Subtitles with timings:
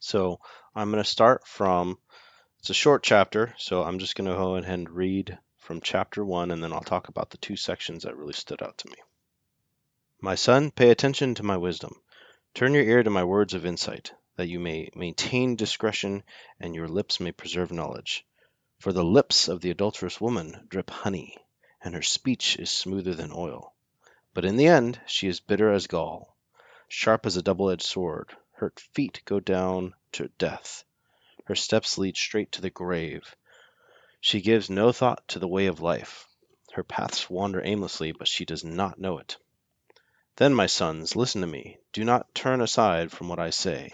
[0.00, 0.40] So
[0.74, 1.98] I'm going to start from,
[2.60, 6.22] it's a short chapter, so I'm just going to go ahead and read from chapter
[6.22, 8.96] 1, and then I'll talk about the two sections that really stood out to me.
[10.20, 12.02] My son, pay attention to my wisdom.
[12.52, 16.22] Turn your ear to my words of insight, that you may maintain discretion
[16.60, 18.26] and your lips may preserve knowledge.
[18.78, 21.38] For the lips of the adulterous woman drip honey,
[21.80, 23.72] and her speech is smoother than oil.
[24.34, 26.36] But in the end she is bitter as gall,
[26.88, 28.36] sharp as a double edged sword.
[28.52, 30.84] Her feet go down to death,
[31.46, 33.34] her steps lead straight to the grave.
[34.26, 36.26] She gives no thought to the way of life.
[36.72, 39.36] Her paths wander aimlessly, but she does not know it.
[40.36, 41.76] Then, my sons, listen to me.
[41.92, 43.92] Do not turn aside from what I say.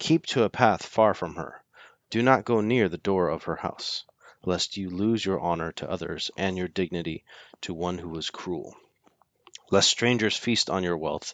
[0.00, 1.62] Keep to a path far from her.
[2.10, 4.04] Do not go near the door of her house,
[4.44, 7.24] lest you lose your honor to others and your dignity
[7.60, 8.76] to one who is cruel.
[9.70, 11.32] Lest strangers feast on your wealth,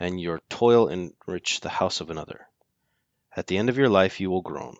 [0.00, 2.48] and your toil enrich the house of another.
[3.36, 4.78] At the end of your life you will groan.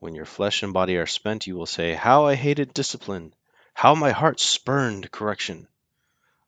[0.00, 3.34] When your flesh and body are spent, you will say, How I hated discipline!
[3.74, 5.66] How my heart spurned correction!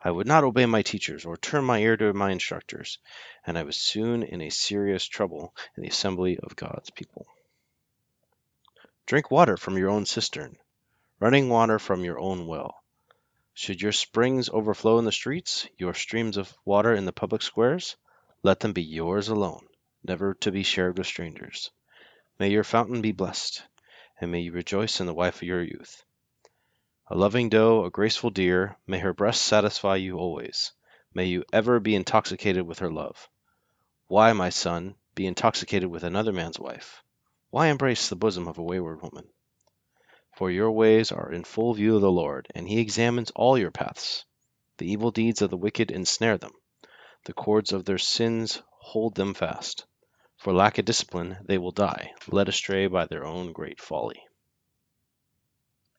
[0.00, 2.98] I would not obey my teachers or turn my ear to my instructors,
[3.44, 7.26] and I was soon in a serious trouble in the assembly of God's people.
[9.06, 10.56] Drink water from your own cistern,
[11.18, 12.84] running water from your own well.
[13.52, 17.96] Should your springs overflow in the streets, your streams of water in the public squares,
[18.44, 19.66] let them be yours alone,
[20.04, 21.72] never to be shared with strangers.
[22.40, 23.62] May your fountain be blessed,
[24.18, 26.06] and may you rejoice in the wife of your youth.
[27.08, 30.72] A loving doe, a graceful deer, may her breast satisfy you always.
[31.12, 33.28] May you ever be intoxicated with her love.
[34.06, 37.02] Why, my son, be intoxicated with another man's wife?
[37.50, 39.28] Why embrace the bosom of a wayward woman?
[40.34, 43.70] For your ways are in full view of the Lord, and he examines all your
[43.70, 44.24] paths.
[44.78, 46.52] The evil deeds of the wicked ensnare them.
[47.26, 49.84] The cords of their sins hold them fast.
[50.40, 54.22] For lack of discipline, they will die, led astray by their own great folly.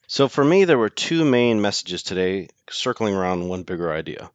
[0.07, 4.31] So, for me, there were two main messages today circling around one bigger idea.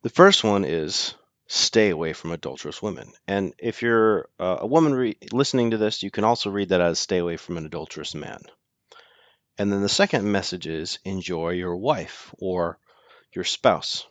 [0.00, 1.14] The first one is
[1.46, 3.12] stay away from adulterous women.
[3.28, 6.80] And if you're uh, a woman re- listening to this, you can also read that
[6.80, 8.40] as stay away from an adulterous man.
[9.58, 12.78] And then the second message is enjoy your wife or
[13.34, 14.06] your spouse.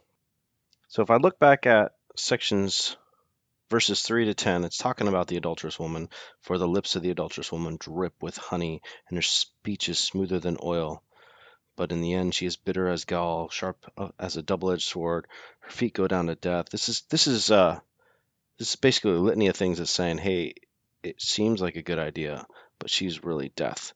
[0.90, 2.98] So if I look back at sections
[3.72, 6.09] verses 3 to 10, it's talking about the adulterous woman.
[6.42, 10.40] For the lips of the adulterous woman drip with honey, and her speech is smoother
[10.40, 11.02] than oil.
[11.78, 15.26] But in the end, she is bitter as gall, sharp uh, as a double-edged sword.
[15.62, 16.68] Her feet go down to death.
[16.70, 17.80] This is this is uh
[18.58, 20.53] this is basically a litany of things that's saying, hey,
[21.02, 22.46] it seems like a good idea,
[22.78, 23.94] but she's really death.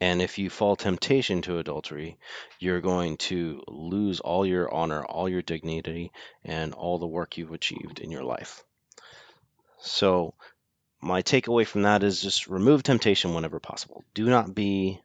[0.00, 2.18] And if you fall temptation to adultery,
[2.58, 6.12] you're going to lose all your honor, all your dignity,
[6.44, 8.64] and all the work you've achieved in your life.
[9.82, 10.34] So
[11.00, 14.04] my takeaway from that is just remove temptation whenever possible.
[14.14, 15.00] Do not be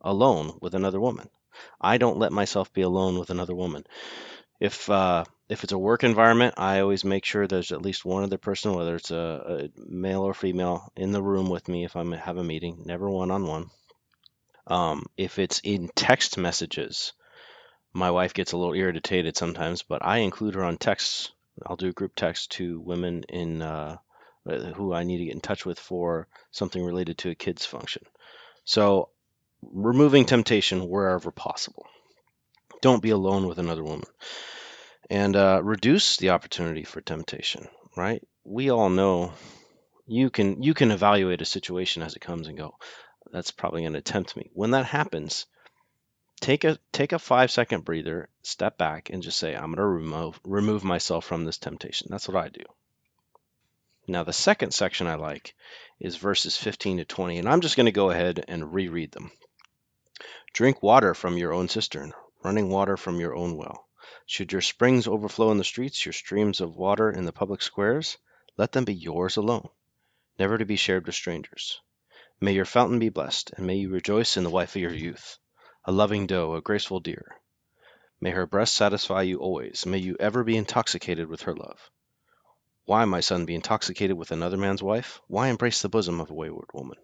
[0.00, 1.28] alone with another woman.
[1.80, 3.84] I don't let myself be alone with another woman.
[4.60, 8.22] If uh, if it's a work environment, I always make sure there's at least one
[8.22, 11.96] other person, whether it's a, a male or female, in the room with me if
[11.96, 12.82] I have a meeting.
[12.84, 13.70] Never one on one.
[15.16, 17.12] If it's in text messages,
[17.92, 21.32] my wife gets a little irritated sometimes, but I include her on texts.
[21.66, 23.96] I'll do a group text to women in uh,
[24.48, 28.04] who I need to get in touch with for something related to a kids function.
[28.64, 29.10] So
[29.62, 31.86] removing temptation wherever possible.
[32.80, 34.06] Don't be alone with another woman.
[35.10, 37.66] And uh, reduce the opportunity for temptation,
[37.96, 38.22] right?
[38.44, 39.32] We all know
[40.06, 42.74] you can you can evaluate a situation as it comes and go.
[43.32, 44.50] That's probably going to tempt me.
[44.52, 45.46] When that happens,
[46.40, 49.86] take a take a five second breather, step back, and just say, I'm going to
[49.86, 52.08] remove remove myself from this temptation.
[52.10, 52.64] That's what I do.
[54.10, 55.54] Now, the second section I like
[56.00, 59.30] is verses 15 to 20, and I'm just going to go ahead and reread them.
[60.54, 63.86] Drink water from your own cistern, running water from your own well.
[64.24, 68.16] Should your springs overflow in the streets, your streams of water in the public squares,
[68.56, 69.68] let them be yours alone,
[70.38, 71.78] never to be shared with strangers.
[72.40, 75.36] May your fountain be blessed, and may you rejoice in the wife of your youth,
[75.84, 77.36] a loving doe, a graceful deer.
[78.22, 79.84] May her breast satisfy you always.
[79.84, 81.90] May you ever be intoxicated with her love.
[82.88, 85.20] Why, my son, be intoxicated with another man's wife?
[85.26, 86.96] Why embrace the bosom of a wayward woman?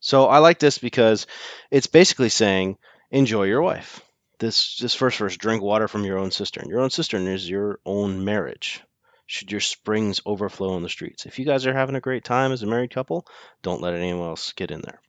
[0.00, 1.28] So I like this because
[1.70, 2.78] it's basically saying,
[3.12, 4.02] enjoy your wife.
[4.40, 6.68] This this first verse, drink water from your own cistern.
[6.68, 8.82] Your own cistern is your own marriage.
[9.26, 11.24] Should your springs overflow in the streets.
[11.24, 13.28] If you guys are having a great time as a married couple,
[13.62, 15.00] don't let anyone else get in there.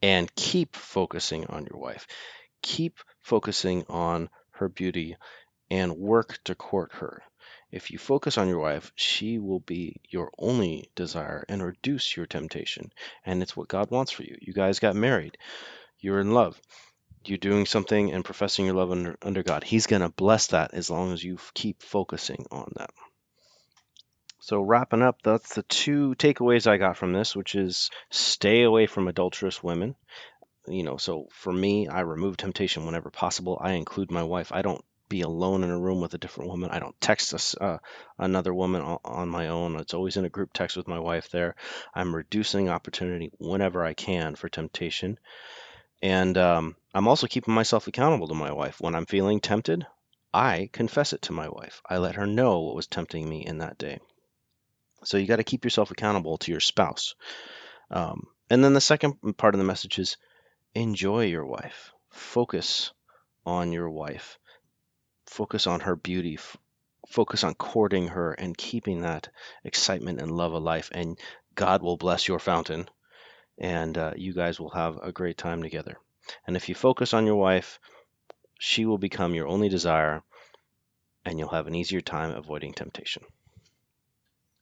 [0.00, 2.06] And keep focusing on your wife.
[2.62, 5.16] Keep focusing on her beauty
[5.68, 7.24] and work to court her.
[7.72, 12.26] If you focus on your wife, she will be your only desire and reduce your
[12.26, 12.92] temptation.
[13.24, 14.36] And it's what God wants for you.
[14.40, 15.38] You guys got married,
[16.00, 16.60] you're in love.
[17.24, 19.62] You're doing something and professing your love under, under God.
[19.62, 22.90] He's going to bless that as long as you keep focusing on that.
[24.40, 28.86] So, wrapping up, that's the two takeaways I got from this, which is stay away
[28.86, 29.96] from adulterous women.
[30.66, 33.58] You know, so for me, I remove temptation whenever possible.
[33.60, 34.50] I include my wife.
[34.50, 36.70] I don't be alone in a room with a different woman.
[36.70, 37.78] I don't text us, uh,
[38.18, 39.76] another woman on my own.
[39.76, 41.56] It's always in a group text with my wife there.
[41.92, 45.18] I'm reducing opportunity whenever I can for temptation.
[46.00, 48.80] And um, I'm also keeping myself accountable to my wife.
[48.80, 49.86] When I'm feeling tempted,
[50.32, 51.82] I confess it to my wife.
[51.84, 53.98] I let her know what was tempting me in that day.
[55.04, 57.16] So you got to keep yourself accountable to your spouse.
[57.90, 60.16] Um, and then the second part of the message is
[60.74, 61.90] enjoy your wife.
[62.10, 62.92] Focus
[63.44, 64.38] on your wife
[65.30, 66.56] focus on her beauty, f-
[67.08, 69.28] focus on courting her and keeping that
[69.64, 71.18] excitement and love alive, and
[71.54, 72.88] God will bless your fountain,
[73.56, 75.96] and uh, you guys will have a great time together.
[76.46, 77.78] And if you focus on your wife,
[78.58, 80.22] she will become your only desire,
[81.24, 83.22] and you'll have an easier time avoiding temptation.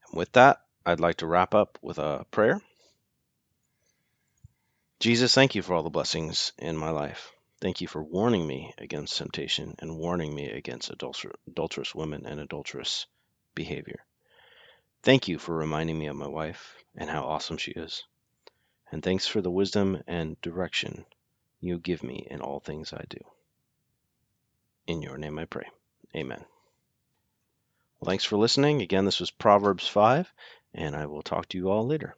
[0.08, 2.60] And with that, I'd like to wrap up with a prayer.
[5.00, 7.32] Jesus, thank you for all the blessings in my life.
[7.60, 12.38] Thank you for warning me against temptation and warning me against adulter- adulterous women and
[12.38, 13.06] adulterous
[13.54, 14.04] behavior.
[15.02, 18.04] Thank you for reminding me of my wife and how awesome she is.
[18.92, 21.04] And thanks for the wisdom and direction
[21.60, 23.18] you give me in all things I do.
[24.86, 25.68] In your name I pray.
[26.14, 26.44] Amen.
[27.98, 28.82] Well, thanks for listening.
[28.82, 30.32] Again, this was Proverbs 5,
[30.74, 32.16] and I will talk to you all later.